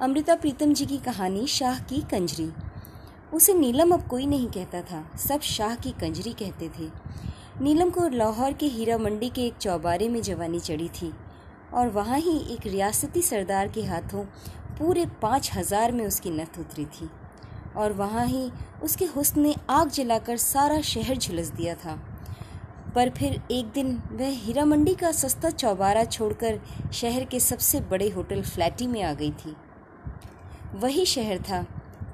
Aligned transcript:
अमृता 0.00 0.34
प्रीतम 0.34 0.72
जी 0.72 0.84
की 0.86 0.96
कहानी 0.96 1.46
शाह 1.46 1.78
की 1.82 2.00
कंजरी। 2.10 2.48
उसे 3.34 3.54
नीलम 3.54 3.92
अब 3.92 4.06
कोई 4.08 4.26
नहीं 4.26 4.46
कहता 4.48 4.82
था। 4.82 5.02
सब 5.18 5.40
शाह 5.40 5.74
की 5.76 5.90
कंजरी 6.00 6.32
कहते 6.32 6.68
थे। 6.78 6.88
नीलम 7.60 7.90
को 7.90 8.06
लाहौर 8.08 8.52
के 8.52 8.66
हीरा 8.66 8.98
मंडी 8.98 9.30
के 9.30 9.46
एक 9.46 9.56
चौबारे 9.56 10.08
में 10.08 10.20
जवानी 10.22 10.60
चढ़ी 10.60 10.88
थी 11.00 11.12
और 11.74 11.88
वहाँ 11.88 12.18
ही 12.18 12.36
एक 12.54 12.66
रियासती 12.66 13.22
सरदार 13.22 13.68
के 13.68 13.84
हाथों 13.84 14.24
पूरे 14.78 15.06
पाँच 15.22 15.50
हज़ार 15.54 15.92
में 15.92 16.06
उसकी 16.06 16.30
नथ 16.30 16.58
उतरी 16.60 16.84
थी 16.86 17.10
और 17.76 17.92
वहाँ 17.94 18.26
ही 18.26 18.50
उसके 18.82 19.04
हुस्न 19.16 19.40
ने 19.40 19.54
आग 19.70 19.90
जलाकर 19.90 20.36
सारा 20.38 20.80
शहर 20.86 21.16
झुलस 21.16 21.50
दिया 21.50 21.74
था। 21.76 22.00
पर 22.94 23.10
फिर 23.10 23.42
एक 23.52 23.72
दिन 23.72 23.96
वह 24.12 24.38
हीरा 24.44 24.64
मंडी 24.64 24.94
का 24.94 25.12
सस्ता 25.12 25.50
चौबारा 25.52 26.04
छोड़कर 26.04 26.60
शहर 26.94 27.24
के 27.24 27.40
सबसे 27.42 27.80
बड़े 27.90 28.08
होटल 28.10 28.42
फ्लैटी 28.44 28.86
में 28.86 29.02
आ 29.02 29.12
गई 29.12 29.30
थी। 29.40 29.56
वही 30.74 31.04
शहर 31.06 31.38
था, 31.38 31.64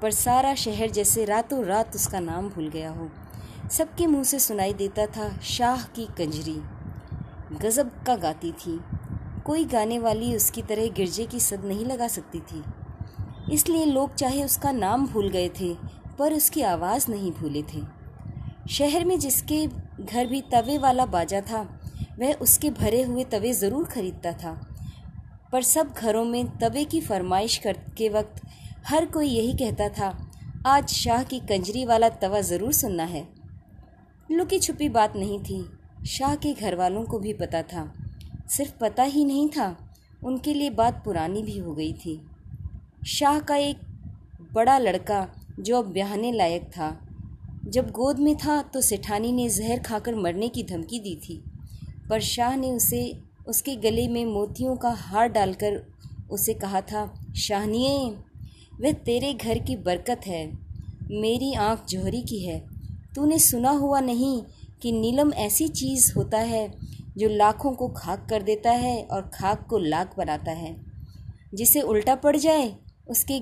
पर 0.01 0.11
सारा 0.11 0.53
शहर 0.55 0.89
जैसे 0.89 1.25
रातों 1.25 1.63
रात 1.65 1.95
उसका 1.95 2.19
नाम 2.19 2.49
भूल 2.49 2.69
गया 2.69 2.89
हो। 2.89 3.09
सबके 3.71 4.07
मुँह 4.07 4.23
से 4.23 4.39
सुनाई 4.39 4.73
देता 4.73 5.05
था 5.05 5.29
शाह 5.43 5.83
की 5.85 6.05
कंजरी। 6.05 6.61
गजब 7.61 7.91
का 8.07 8.15
गाती 8.15 8.51
थी। 8.51 8.79
कोई 9.45 9.65
गाने 9.65 9.99
वाली 9.99 10.35
उसकी 10.35 10.61
तरह 10.61 10.87
गिरजे 10.87 11.25
की 11.25 11.39
सद 11.39 11.65
नहीं 11.65 11.85
लगा 11.85 12.07
सकती 12.07 12.39
थी। 12.39 12.63
इसलिए 13.53 13.85
लोग 13.85 14.13
चाहे 14.15 14.43
उसका 14.43 14.71
नाम 14.71 15.07
भूल 15.07 15.29
गए 15.29 15.49
थे, 15.49 15.73
पर 16.19 16.33
उसकी 16.33 16.61
आवाज़ 16.61 17.11
नहीं 17.11 17.31
भूले 17.31 17.63
थे। 17.63 17.81
शहर 18.69 19.05
में 19.05 19.19
जिसके 19.19 19.65
घर 19.99 20.25
भी 20.25 20.41
तवे 20.41 20.77
वाला 20.77 21.05
बाजा 21.05 21.41
था, 21.41 21.61
वह 22.19 22.33
उसके 22.33 22.69
भरे 22.69 23.03
हुए 23.03 23.23
तवे 23.23 23.53
ज़रूर 23.53 23.85
खरीदता 23.85 24.31
था। 24.31 24.74
पर 25.51 25.63
सब 25.63 25.93
घरों 25.93 26.23
में 26.25 26.45
तवे 26.57 26.83
की 26.85 27.01
फरमाइश 27.01 27.57
कर 27.57 27.77
के 27.97 28.09
वक्त 28.09 28.41
हर 28.87 29.05
कोई 29.05 29.27
यही 29.27 29.53
कहता 29.53 29.87
था, 29.89 30.09
आज 30.67 30.89
शाह 30.89 31.23
की 31.23 31.39
कंजरी 31.39 31.85
वाला 31.85 32.09
तवा 32.17 32.41
ज़रूर 32.41 32.73
सुनना 32.73 33.03
है। 33.03 33.27
लुकी 34.29 34.59
छुपी 34.59 34.89
बात 34.89 35.15
नहीं 35.15 35.39
थी। 35.39 35.65
शाह 36.07 36.35
के 36.35 36.53
घर 36.53 36.75
वालों 36.75 37.03
को 37.03 37.19
भी 37.19 37.33
पता 37.33 37.61
था। 37.63 37.91
सिर्फ़ 38.49 38.73
पता 38.81 39.03
ही 39.03 39.25
नहीं 39.25 39.47
था, 39.49 39.75
उनके 40.23 40.53
लिए 40.53 40.69
बात 40.71 41.01
पुरानी 41.05 41.41
भी 41.43 41.57
हो 41.57 41.73
गई 41.73 41.93
थी। 41.95 42.19
शाह 43.07 43.39
का 43.39 43.55
एक 43.55 43.79
बड़ा 44.53 44.77
लड़का 44.77 45.27
जो 45.59 45.77
अब 45.77 45.91
ब्याहने 45.91 46.31
लायक 46.31 46.69
था, 46.69 46.89
जब 47.65 47.89
गोद 47.91 48.19
में 48.19 48.35
था 48.37 48.61
तो 48.63 48.81
सेठानी 48.81 49.31
ने 49.31 49.47
जहर 49.49 49.79
खाकर 49.79 50.15
मरने 50.15 50.49
की 50.49 50.63
धमकी 50.63 50.99
दी 50.99 51.15
थी, 51.19 51.43
पर 52.09 52.19
शाह 52.21 52.55
ने 52.55 52.71
उसे 52.71 53.01
उसके 53.47 53.75
गले 53.75 54.07
में 54.07 54.25
मोतियों 54.25 54.75
का 54.75 54.89
हार 54.89 55.27
डालकर 55.27 55.87
उसे 56.31 56.53
कहा 56.53 56.81
था 56.81 57.25
शाहनिए 57.35 58.09
वह 58.81 58.91
तेरे 58.91 59.33
घर 59.33 59.59
की 59.59 59.75
बरकत 59.75 60.21
है। 60.27 60.51
मेरी 61.11 61.53
आँख 61.53 61.85
जोहरी 61.89 62.21
की 62.21 62.45
है। 62.45 62.65
तूने 63.15 63.39
सुना 63.39 63.69
हुआ 63.69 63.99
नहीं 63.99 64.43
कि 64.81 64.91
नीलम 64.91 65.33
ऐसी 65.33 65.67
चीज़ 65.67 66.13
होता 66.15 66.37
है 66.37 66.73
जो 67.17 67.27
लाखों 67.29 67.71
को 67.71 67.87
खाक 67.87 68.27
कर 68.29 68.43
देता 68.43 68.71
है 68.71 69.03
और 69.03 69.21
खाक 69.21 69.67
को 69.69 69.77
लाख 69.77 70.17
बनाता 70.17 70.51
है। 70.51 70.85
जिसे 71.53 71.81
उल्टा 71.81 72.15
पड़ 72.15 72.37
जाए, 72.37 72.75
उसके 73.07 73.41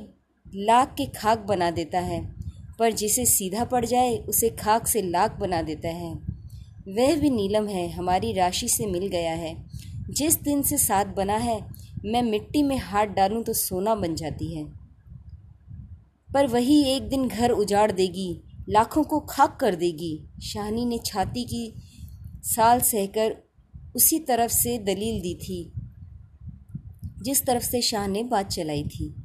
लाख 0.55 0.95
के 0.97 1.05
खाक 1.05 1.39
बना 1.39 1.71
देता 1.71 1.99
है। 1.99 2.35
पर 2.79 2.91
जिसे 2.91 3.25
सीधा 3.25 3.63
पड़ 3.63 3.85
जाए, 3.85 4.17
उसे 4.17 4.49
खाक 4.49 4.87
से 4.87 5.01
लाख 5.01 5.39
बना 5.39 5.61
देता 5.61 5.89
है। 5.89 6.13
वह 6.87 7.15
भी 7.15 7.29
नीलम 7.29 7.67
है, 7.67 7.91
हमारी 7.91 8.33
राशि 8.33 8.67
से 8.67 8.85
मिल 8.85 9.07
गया 9.07 9.33
है। 9.33 9.72
जिस 10.09 10.41
दिन 10.41 10.61
से 10.61 10.77
साथ 10.77 11.05
बना 11.05 11.37
है, 11.37 11.61
मैं 12.05 12.21
मिट्टी 12.21 12.63
में 12.63 12.77
हाथ 12.77 13.05
डालूं 13.05 13.43
तो 13.43 13.53
सोना 13.53 13.95
बन 13.95 14.15
जाती 14.15 14.55
है। 14.55 14.63
पर 16.33 16.47
वही 16.47 16.83
एक 16.83 17.09
दिन 17.09 17.27
घर 17.27 17.49
उजाड़ 17.49 17.91
देगी, 17.91 18.41
लाखों 18.69 19.03
को 19.03 19.19
खाक 19.19 19.57
कर 19.59 19.75
देगी। 19.75 20.19
शाहनी 20.43 20.85
ने 20.85 20.99
छाती 21.05 21.43
की 21.43 21.73
साल 22.43 22.79
सहकर 22.81 23.35
उसी 23.95 24.19
तरफ़ 24.19 24.51
से 24.51 24.77
दलील 24.77 25.21
दी 25.21 25.35
थी, 25.35 25.73
जिस 27.21 27.45
तरफ़ 27.45 27.63
से 27.63 27.81
शाह 27.81 28.07
ने 28.07 28.23
बात 28.23 28.47
चलाई 28.47 28.83
थी। 28.83 29.15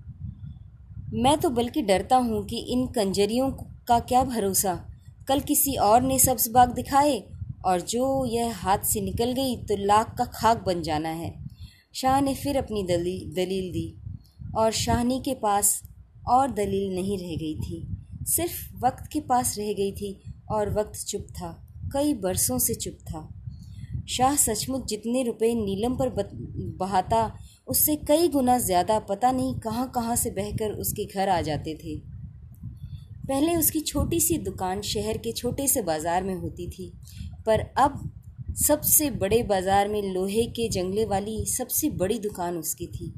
मैं 1.12 1.38
तो 1.38 1.50
बल्कि 1.50 1.83
डरता 1.83 2.17
हूँ 2.17 2.44
कि 2.47 2.59
इन 2.59 2.87
कंजरियों 2.87 3.50
का 3.88 3.99
क्या 4.00 4.25
भरोसा? 4.25 4.88
कल 5.28 5.41
किसी 5.41 5.77
और 5.77 6.03
ने 6.03 6.19
सब्ज 6.19 6.49
बाग 6.49 6.75
दिखाए 6.75 7.22
और 7.64 7.80
जो 7.82 8.24
यह 8.26 8.56
हाथ 8.56 8.84
से 8.84 9.00
निकल 9.00 9.32
गई 9.32 9.56
तो 9.64 9.76
लाख 9.78 10.14
का 10.19 10.24
खाक 10.34 10.64
बन 10.66 10.82
जाना 10.82 11.08
है। 11.10 11.32
शाह 11.94 12.20
ने 12.20 12.34
फिर 12.34 12.56
अपनी 12.56 12.82
दलील 12.84 13.32
दलील 13.34 13.70
दी 13.72 13.94
और 14.56 14.72
शाहनी 14.74 15.20
के 15.20 15.34
पास 15.36 15.80
और 16.28 16.50
दलील 16.52 16.94
नहीं 16.94 17.19
रह 17.19 17.36
गई 17.36 17.54
थी। 17.56 17.86
सिर्फ़ 18.26 18.84
वक्त 18.84 19.08
के 19.12 19.20
पास 19.22 19.54
रह 19.58 19.72
गई 19.72 19.92
थी 19.92 20.19
और 20.50 20.70
वक्त 20.72 21.04
चुप 21.06 21.26
था, 21.32 21.50
कई 21.92 22.14
बरसों 22.16 22.58
से 22.58 22.74
चुप 22.76 22.98
था। 23.04 23.28
शाह 24.08 24.36
सचमुच 24.36 24.86
जितने 24.88 25.22
रुपए 25.22 25.54
नीलम 25.54 25.96
पर 25.96 26.08
बहाता, 26.78 27.38
उससे 27.69 27.96
कई 28.08 28.28
गुना 28.28 28.58
ज़्यादा 28.58 28.98
पता 29.00 29.30
नहीं 29.32 29.54
कहाँ 29.60 29.90
कहाँ 29.94 30.16
से 30.16 30.30
बहकर 30.32 30.72
उसके 30.75 31.04
घर 31.06 31.28
आ 31.28 31.40
जाते 31.42 31.75
थे। 31.75 31.96
पहले 33.28 33.56
उसकी 33.56 33.80
छोटी 33.82 34.20
सी 34.20 34.38
दुकान 34.40 34.80
शहर 34.84 35.19
के 35.19 35.32
छोटे 35.32 35.66
से 35.69 35.82
बाज़ार 35.82 36.25
में 36.25 36.34
होती 36.34 36.69
थी। 36.69 36.92
पर 37.48 37.60
अब 37.78 38.00
सबसे 38.59 39.10
बड़े 39.12 39.42
बाज़ार 39.44 39.88
में 39.88 40.03
लोहे 40.04 40.44
के 40.53 40.69
जंगले 40.69 41.04
वाली 41.06 41.44
सबसे 41.48 41.91
बड़ी 41.91 42.19
दुकान 42.19 42.56
उसकी 42.56 42.86
थी। 42.86 43.12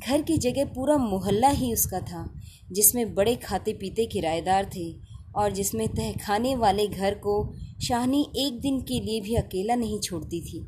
घर 0.00 0.22
की 0.22 0.36
जगह 0.38 0.64
पूरा 0.74 0.96
मोहल्ला 0.96 1.48
ही 1.50 1.72
उसका 1.72 2.00
था, 2.00 2.28
जिसमें 2.72 3.14
बड़े 3.14 3.34
खाते 3.36 3.72
पीते 3.72 4.06
किराएदार 4.06 4.70
थे 4.76 4.90
और 5.36 5.52
जिसमें 5.52 5.86
तहखाने 5.88 6.54
वाले 6.56 6.86
घर 6.88 7.14
को 7.16 7.34
शाहनी 7.82 8.20
एक 8.36 8.60
दिन 8.60 8.80
के 8.80 9.00
लिए 9.00 9.20
भी 9.20 9.34
अकेला 9.34 9.74
नहीं 9.74 9.98
छोड़ती 10.00 10.40
थी। 10.40 10.60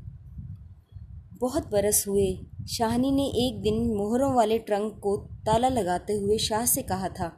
बहुत 1.41 1.71
बरस 1.73 2.05
हुए, 2.09 2.27
शाहनी 2.69 3.11
ने 3.11 3.27
एक 3.47 3.61
दिन 3.63 3.75
मोहरों 3.97 4.33
वाले 4.35 4.59
ट्रंक 4.61 4.99
को 5.03 5.17
ताला 5.47 5.69
लगाते 5.69 6.13
हुए 6.13 6.39
शाह 6.39 6.65
से 6.67 6.83
कहा 6.83 7.09
था, 7.11 7.33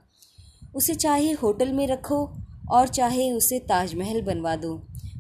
उसे 0.75 0.95
चाहे 0.95 1.33
होटल 1.33 1.73
में 1.73 1.87
रखो 1.87 2.25
और 2.71 2.89
चाहे 2.89 3.31
उसे 3.33 3.59
ताजमहल 3.69 4.23
बनवा 4.23 4.57
दो। 4.57 4.75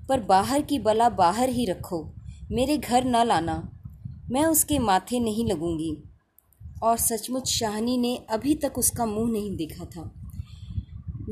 पर 0.08 0.20
बाहर 0.20 0.62
की 0.62 0.78
बला 0.78 1.08
बाहर 1.08 1.48
ही 1.48 1.66
रखो, 1.66 2.12
मेरे 2.50 2.78
घर 2.78 3.04
न 3.04 3.16
लाना। 3.16 3.72
मैं 4.30 4.44
उसके 4.44 4.78
माथे 4.78 5.20
नहीं 5.20 5.46
लगूँगी। 5.46 5.96
और 6.82 6.96
सचमुच 6.96 7.48
शाहनी 7.48 7.98
ने 7.98 8.16
अभी 8.30 8.54
तक 8.54 8.78
उसका 8.78 9.06
मुँह 9.06 9.30
नहीं 9.30 9.56
देखा 9.56 9.84
था। 9.84 10.12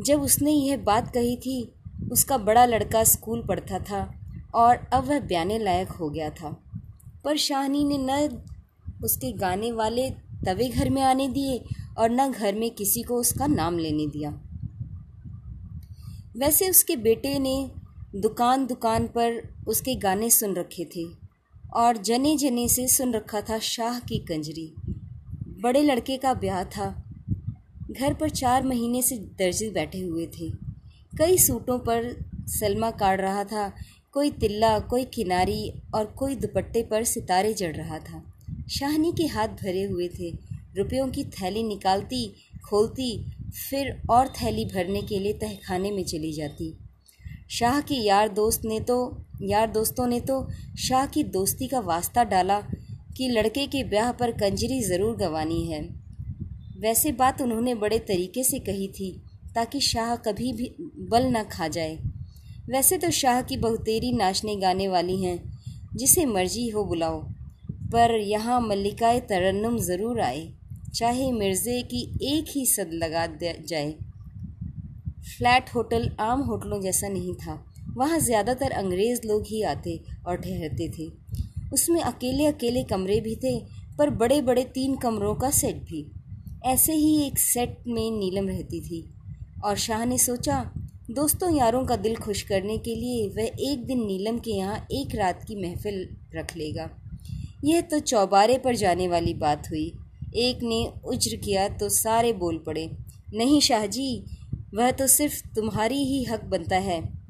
जब 0.06 0.22
उसने 0.22 0.52
यह 0.52 0.76
बात 0.76 1.14
कही 1.14 1.36
थी, 1.36 1.72
उसका 2.12 2.38
बड़ा 2.38 2.64
लड़का 2.64 3.04
स्कूल 3.04 3.42
पढ़ता 3.42 3.78
था 3.78 4.14
और 4.54 4.76
अब 4.92 5.04
वह 5.04 5.20
ब्याने 5.20 5.58
लायक 5.58 5.88
हो 5.88 6.10
गया 6.10 6.30
था। 6.30 6.62
पर 7.24 7.36
शाहनी 7.36 7.84
ने 7.84 7.98
न 8.00 8.42
उसके 9.04 9.32
गाने 9.32 9.72
वाले 9.72 10.10
तवे 10.46 10.68
घर 10.68 10.90
में 10.90 11.02
आने 11.02 11.28
दिए 11.28 11.64
और 11.98 12.10
न 12.10 12.32
घर 12.32 12.54
में 12.54 12.70
किसी 12.70 13.02
को 13.02 13.14
उसका 13.14 13.46
नाम 13.46 13.78
लेने 13.78 14.06
दिया। 14.06 14.30
वैसे 16.36 16.70
उसके 16.70 16.96
बेटे 16.96 17.38
ने 17.38 17.70
दुकान 18.16 18.66
दुकान 18.66 19.06
पर 19.06 19.54
उसके 19.68 19.94
गाने 19.94 20.30
सुन 20.30 20.54
रखे 20.54 20.84
थे 20.84 21.06
और 21.72 21.96
जने 21.96 22.36
जने 22.36 22.68
से 22.68 22.88
सुन 22.88 23.12
रखा 23.12 23.40
था 23.40 23.58
शाह 23.58 23.98
की 23.98 24.18
कंजरी। 24.18 24.74
बड़े 25.62 25.82
लड़के 25.82 26.16
का 26.16 26.34
ब्याह 26.34 26.64
था। 26.64 27.12
घर 27.90 28.14
पर 28.14 28.30
चार 28.30 28.66
महीने 28.66 29.02
से 29.02 29.16
दर्जी 29.16 29.70
बैठे 29.70 30.00
हुए 30.00 30.26
थे। 30.26 30.50
कई 31.18 31.38
सूटों 31.38 31.78
पर 31.78 32.24
सलमा 32.46 32.90
काट 32.90 33.20
रहा 33.20 33.44
था, 33.44 33.72
कोई 34.12 34.30
तिल्ला, 34.30 34.78
कोई 34.78 35.04
किनारी 35.04 35.72
और 35.94 36.04
कोई 36.04 36.34
दुपट्टे 36.34 36.82
पर 36.82 37.04
सितारे 37.04 37.54
जड़ 37.54 37.76
रहा 37.76 37.98
था। 37.98 38.32
शाहनी 38.70 39.12
के 39.12 39.26
हाथ 39.26 39.48
भरे 39.48 39.82
हुए 39.82 40.08
थे। 40.08 40.30
रुपयों 40.76 41.08
की 41.08 41.24
थैली 41.24 41.62
निकालती, 41.62 42.34
खोलती, 42.68 43.30
फिर 43.70 44.02
और 44.10 44.28
थैली 44.28 44.64
भरने 44.64 45.02
के 45.02 45.18
लिए 45.18 45.32
तहखाने 45.32 45.90
में 45.90 46.04
चली 46.04 46.32
जाती। 46.32 46.78
शाह 47.50 47.80
के 47.80 47.94
यार 47.96 48.28
दोस्त 48.30 48.64
ने 48.64 48.78
तो 48.80 48.96
यार 49.42 49.70
दोस्तों 49.70 50.06
ने 50.06 50.20
तो 50.20 50.36
शाह 50.78 51.06
की 51.06 51.22
दोस्ती 51.30 51.66
का 51.68 51.80
वास्ता 51.82 52.24
डाला 52.24 52.60
कि 53.16 53.28
लड़के 53.28 53.66
के 53.66 53.82
ब्याह 53.84 54.10
पर 54.12 54.30
कंजरी 54.32 54.80
ज़रूर 54.82 55.16
गंवानी 55.16 55.64
है। 55.66 55.80
वैसे 56.80 57.12
बात 57.12 57.40
उन्होंने 57.42 57.74
बड़े 57.76 57.98
तरीके 58.08 58.44
से 58.44 58.58
कही 58.58 58.86
थी 58.90 59.10
ताकि 59.54 59.80
शाह 59.80 60.14
कभी 60.18 60.52
भी 60.52 60.74
बल 61.10 61.26
न 61.26 61.42
खा 61.52 61.68
जाए। 61.68 61.96
वैसे 62.70 62.98
तो 62.98 63.10
शाह 63.12 63.40
की 63.42 63.56
बहुतेरी 63.56 64.12
नाचने 64.12 64.54
गाने 64.56 64.88
वाली 64.88 65.22
हैं, 65.22 65.38
जिसे 65.96 66.26
मर्ज़ी 66.26 66.68
हो 66.68 66.84
बुलाओ, 66.84 67.20
पर 67.92 68.14
यहाँ 68.16 68.60
मल्लिकाए 68.60 69.20
तरन्नुम 69.22 69.78
ज़रूर 69.80 70.20
आए, 70.20 70.48
चाहे 70.94 71.30
मिर्ज़े 71.32 71.80
की 71.84 72.02
एक 72.28 72.56
ही 72.56 72.64
सद 72.66 72.90
लगा 72.94 73.26
जाए। 73.38 73.94
फ्लैट 75.20 75.70
होटल 75.74 76.10
आम 76.20 76.40
होटलों 76.40 76.80
जैसा 76.80 77.08
नहीं 77.08 77.34
था। 77.34 77.64
वहाँ 77.96 78.18
ज़्यादातर 78.18 78.70
अंग्रेज़ 78.70 79.20
लोग 79.26 79.44
ही 79.46 79.62
आते 79.62 80.00
और 80.26 80.36
ठहरते 80.36 80.88
थे। 80.88 81.10
उसमें 81.72 82.00
अकेले 82.02 82.46
अकेले 82.46 82.82
कमरे 82.84 83.20
भी 83.20 83.34
थे, 83.36 83.58
पर 83.98 84.10
बड़े 84.10 84.40
बड़े 84.42 84.64
तीन 84.64 84.96
कमरों 84.96 85.34
का 85.34 85.50
सेट 85.50 85.76
भी। 85.76 86.04
ऐसे 86.64 86.92
ही 86.92 87.26
एक 87.26 87.38
सेट 87.38 87.78
में 87.86 88.10
नीलम 88.10 88.48
रहती 88.48 88.80
थी। 88.80 89.04
और 89.64 89.76
शाह 89.76 90.04
ने 90.04 90.18
सोचा, 90.18 90.62
दोस्तों, 91.10 91.54
यारों 91.56 91.84
का 91.84 91.96
दिल 91.96 92.16
खुश 92.16 92.42
करने 92.42 92.78
के 92.78 92.94
लिए 92.94 93.28
वह 93.28 93.70
एक 93.72 93.84
दिन 93.86 94.04
नीलम 94.06 94.38
के 94.38 94.50
यहाँ 94.50 94.86
एक 94.92 95.14
रात 95.14 95.44
की 95.48 95.56
महफिल 95.56 96.08
रख 96.36 96.56
लेगा। 96.56 96.88
यह 97.64 97.80
तो 97.80 97.98
चौबारे 98.00 98.58
पर 98.58 98.76
जाने 98.76 99.08
वाली 99.08 99.34
बात 99.34 99.70
हुई। 99.70 99.86
एक 100.36 100.62
ने 100.62 100.84
उज्र 101.04 101.36
किया 101.36 101.68
तो 101.68 101.88
सारे 101.88 102.32
बोल 102.32 102.58
पड़े। 102.66 102.90
नहीं 103.34 103.60
शाह 103.60 103.86
जी 103.86 104.24
वह 104.74 104.90
तो 104.90 105.06
सिर्फ़ 105.06 105.48
तुम्हारी 105.54 106.04
ही 106.04 106.24
हक 106.24 106.44
बनता 106.44 106.76
है। 106.76 107.20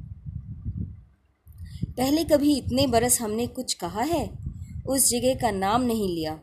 पहले 1.85 2.25
कभी 2.25 2.55
इतने 2.55 2.87
बरस 2.87 3.21
हमने 3.21 3.47
कुछ 3.47 3.75
कहा 3.75 4.03
है? 4.03 4.39
उस 4.87 5.11
जगह 5.11 5.35
का 5.35 5.51
नाम 5.51 5.83
नहीं 5.83 6.09
लिया। 6.09 6.41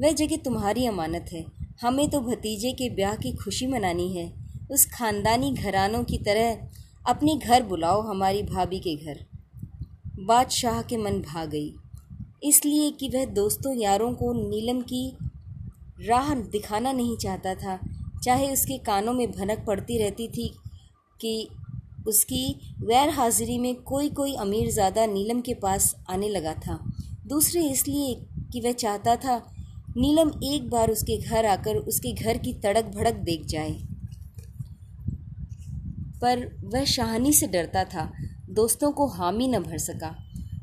वह 0.00 0.12
जगह 0.12 0.36
तुम्हारी 0.36 0.86
अमानत 0.86 1.26
है। 1.32 1.44
हमें 1.82 2.10
तो 2.10 2.20
भतीजे 2.20 2.72
के 2.72 2.90
ब्याह 2.90 3.14
की 3.14 3.32
खुशी 3.32 3.66
मनानी 3.66 4.16
है। 4.16 4.32
उस 4.70 4.86
खानदानी 4.86 5.52
घरानों 5.52 6.04
की 6.04 6.18
तरह 6.18 6.70
अपने 7.06 7.36
घर 7.36 7.62
बुलाओ 7.62 8.02
हमारी 8.02 8.42
भाभी 8.42 8.80
के 8.80 8.96
घर। 8.96 9.26
बादशाह 10.18 10.82
के 10.82 10.96
मन 10.96 11.12
भाग 11.12 11.50
गई। 11.50 11.74
इसलिए 12.42 12.90
कि 12.90 13.08
वह 13.08 13.24
दोस्तों 13.24 13.76
यारों 13.76 14.12
को 14.12 14.32
नीलम 14.32 14.80
की 14.80 15.16
राह 16.06 16.34
दिखाना 16.34 16.92
नहीं 16.92 17.16
चाहता 17.16 17.54
था। 17.54 17.99
चाहे 18.24 18.52
उसके 18.52 18.78
कानों 18.78 19.12
में 19.12 19.30
भनक 19.30 19.64
पड़ती 19.66 19.98
रहती 19.98 20.28
थी 20.28 20.48
कि 21.20 21.48
उसकी 22.08 22.44
गैर 22.82 23.08
हाजिरी 23.10 23.58
में 23.58 23.74
कोई 23.82 24.08
कोई 24.10 24.34
अमीर 24.36 24.70
ज़्यादा 24.70 25.06
नीलम 25.06 25.40
के 25.40 25.54
पास 25.54 25.94
आने 26.10 26.28
लगा 26.28 26.54
था। 26.56 26.78
दूसरे 27.26 27.62
इसलिए 27.62 28.14
कि 28.52 28.60
वह 28.60 28.72
चाहता 28.74 29.16
था, 29.16 29.36
नीलम 29.96 30.30
एक 30.44 30.68
बार 30.70 30.90
उसके 30.90 31.16
घर 31.18 31.46
आकर 31.46 31.76
उसके 31.76 32.12
घर 32.14 32.38
की 32.38 32.52
तड़क 32.54 32.84
भड़क 32.96 33.14
देख 33.24 33.44
जाए। 33.46 33.70
पर 36.22 36.46
वह 36.64 36.84
शाहनी 36.84 37.32
से 37.32 37.46
डरता 37.46 37.84
था, 37.84 38.10
दोस्तों 38.50 38.90
को 38.92 39.06
हामी 39.08 39.48
न 39.48 39.58
भर 39.58 39.78
सका। 39.78 40.14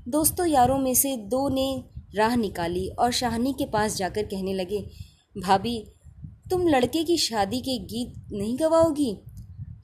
दोस्तों 0.08 0.46
यारों 0.48 0.78
में 0.78 0.94
से 0.96 1.16
दो 1.28 1.48
ने 1.50 1.84
राह 2.16 2.36
निकाली 2.36 2.88
और 2.90 3.12
शाहनी 3.12 3.54
के 3.54 3.66
पास 3.66 3.96
जाकर 3.98 4.24
कहने 4.26 4.54
लगे, 4.54 4.80
भाभी 5.36 5.78
तुम 6.52 6.68
लड़के 6.68 7.04
की 7.04 7.18
शादी 7.18 7.60
के 7.60 7.78
गीत 7.78 8.14
नहीं 8.34 8.60
गवाओगी? 8.60 9.18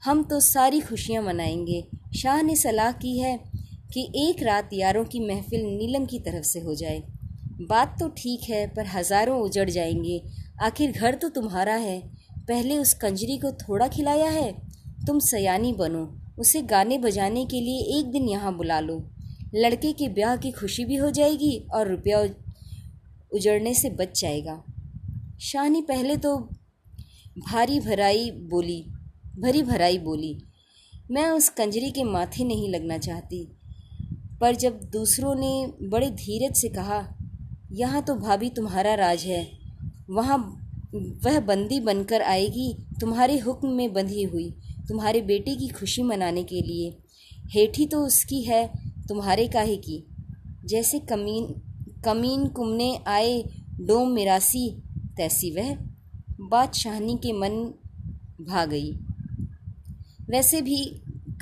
हम 0.04 0.22
तो 0.22 0.40
सारी 0.40 0.80
खुशियाँ 0.80 1.22
मनाएँगे। 1.22 1.84
शाह 2.16 2.42
ने 2.42 2.56
सलाह 2.56 2.92
की 2.92 3.18
है 3.18 3.36
कि 3.94 4.12
एक 4.16 4.42
रात 4.42 4.70
यारों 4.72 5.04
की 5.04 5.20
महफिल 5.20 5.60
नीलम 5.60 6.06
की 6.06 6.18
तरफ़ 6.18 6.44
से 6.44 6.60
हो 6.60 6.74
जाए। 6.74 7.02
बात 7.60 7.96
तो 8.00 8.08
ठीक 8.08 8.40
है, 8.50 8.66
पर 8.66 8.86
हज़ारों 8.86 9.40
उजड़ 9.40 9.70
जाएँगे। 9.70 10.22
आखिर 10.62 10.92
घर 10.92 11.14
तो 11.14 11.28
तुम्हारा 11.28 11.74
है। 11.74 12.00
पहले 12.48 12.78
उस 12.78 12.94
कंजरी 12.94 13.38
को 13.38 13.52
थोड़ा 13.52 13.88
खिलाया 13.88 14.30
है? 14.30 14.52
तुम 15.06 15.18
सयानी 15.18 15.72
बनो। 15.72 16.20
उसे 16.38 16.62
गाने 16.62 16.98
बजाने 16.98 17.46
के 17.46 17.60
लिए 17.60 17.98
एक 17.98 18.06
दिन 18.06 18.28
यहाँ 18.28 18.56
बुला 18.56 18.80
लो। 18.80 19.10
लड़के 19.54 19.92
के 19.92 20.08
ब्याह 20.08 20.36
की 20.36 20.50
खुशी 20.50 20.84
भी 20.84 20.96
हो 20.96 21.10
जाएगी 21.10 21.66
और 21.74 21.88
रुपया 21.88 22.20
उजड़ने 23.32 23.74
से 23.74 23.90
बच 23.90 24.20
जाएगा। 24.20 24.62
शाहनी 25.40 25.82
पहले 25.82 26.16
तो 26.16 26.36
भारी 27.38 27.80
भराई 27.80 28.30
बोली, 28.30 28.80
भरी 29.38 29.62
भराई 29.62 29.98
बोली, 29.98 30.38
मैं 31.10 31.28
उस 31.30 31.48
कंजरी 31.48 31.90
के 31.90 32.04
माथे 32.04 32.44
नहीं 32.44 32.68
लगना 32.68 32.98
चाहती 32.98 33.46
पर 34.40 34.54
जब 34.54 34.80
दूसरों 34.82 35.34
ने 35.34 35.88
बड़े 35.88 36.10
धीरज 36.10 36.56
से 36.56 36.68
कहा, 36.68 37.16
यहाँ 37.72 38.02
तो 38.02 38.14
भाभी 38.14 38.50
तुम्हारा 38.50 38.94
राज 38.94 39.24
है। 39.24 39.46
वहाँ 40.10 40.38
वह 41.24 41.40
बंदी 41.40 41.80
बनकर 41.80 42.22
आएगी, 42.22 42.74
तुम्हारे 43.00 43.38
हुक्म 43.38 43.68
में 43.68 43.92
बंधी 43.92 44.22
हुई, 44.22 44.50
तुम्हारे 44.88 45.20
बेटे 45.20 45.56
की 45.56 45.68
खुशी 45.68 46.02
मनाने 46.02 46.44
के 46.44 46.60
लिए। 46.60 46.96
हेठी 47.50 47.86
तो 47.86 48.06
उसकी 48.06 48.42
है, 48.42 48.66
तुम्हारे 49.08 49.48
काहे 49.48 49.76
की? 49.76 50.04
जैसे 50.64 50.98
कमीन 50.98 51.54
कमीन 52.04 52.46
कुमने 52.48 52.96
आए 53.06 53.42
डोम 53.80 54.10
मिरासी 54.10 54.83
तैसी 55.16 55.50
वह 55.50 55.76
बात 56.40 56.74
शाहनी 56.74 57.16
के 57.16 57.32
मन 57.32 57.52
भा 58.40 58.64
गई। 58.64 58.92
वैसे 60.30 60.60
भी 60.62 60.84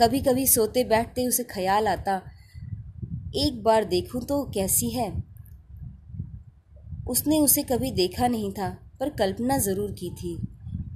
कभी 0.01 0.21
कभी 0.21 0.47
सोते 0.47 0.85
बैठते 0.85 1.27
उसे 1.27 1.45
ख्याल 1.45 1.89
आता, 1.89 2.21
एक 3.37 3.63
बार 3.63 3.85
देखूँ 3.85 4.23
तो 4.23 4.43
कैसी 4.55 4.91
है? 4.91 5.11
उसने 7.09 7.39
उसे 7.39 7.63
कभी 7.63 7.91
देखा 7.93 8.29
नहीं 8.29 8.53
था, 8.53 8.69
पर 9.01 9.11
कल्पना 9.11 9.59
ज़रूर 9.59 9.93
की 9.93 10.11
थी, 10.13 10.37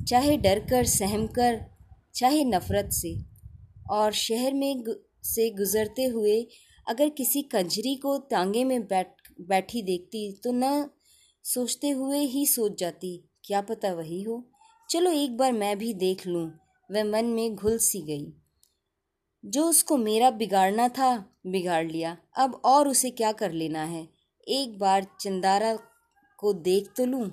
चाहे 0.04 0.36
डर 0.36 0.58
कर 0.60 0.84
सहम 0.86 1.26
कर 1.28 1.60
चाहे 2.14 2.44
नफ़रत 2.44 2.90
से। 2.92 3.16
और 3.90 4.12
शहर 4.12 4.54
में 4.54 4.82
से 5.24 5.48
गुज़रते 5.50 6.04
हुए 6.04 6.40
अगर 6.86 7.08
किसी 7.08 7.42
कंजरी 7.44 7.94
को 7.96 8.16
तांगे 8.30 8.64
में 8.64 8.80
बैठ, 8.82 9.08
बैठी 9.40 9.82
देखती 9.82 10.30
तो 10.44 10.52
न 10.54 10.88
सोचते 11.48 11.90
हुए 11.90 12.18
ही 12.18 12.46
सोच 12.46 12.78
जाती, 12.78 13.24
क्या 13.44 13.60
पता 13.60 13.92
वही 13.92 14.22
हो? 14.22 14.44
चलो 14.90 15.10
एक 15.10 15.36
बार 15.36 15.52
मैं 15.52 15.78
भी 15.78 15.94
देख 15.94 16.26
लूँ। 16.26 16.52
वह 16.92 17.04
मन 17.04 17.24
में 17.24 17.56
घुल 17.56 17.78
सी 17.78 18.00
गई। 18.00 18.32
जो 19.44 19.68
उसको 19.68 19.96
मेरा 19.96 20.30
बिगाड़ना 20.30 20.88
था, 20.88 21.36
बिगाड़ 21.46 21.86
लिया। 21.86 22.16
अब 22.36 22.60
और 22.64 22.88
उसे 22.88 23.10
क्या 23.10 23.32
कर 23.32 23.52
लेना 23.52 23.84
है? 23.84 24.08
एक 24.48 24.78
बार 24.78 25.06
चंदारा 25.20 25.78
को 26.38 26.52
देख 26.52 26.88
तो 26.96 27.06
लूँ? 27.06 27.30